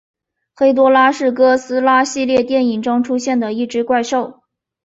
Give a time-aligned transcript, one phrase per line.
[0.55, 4.41] 黑多拉是哥斯拉系列电影中出现的一只怪兽。